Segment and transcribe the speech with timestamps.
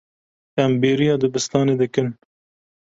[0.63, 2.07] Em bêriya dibistanê dikin.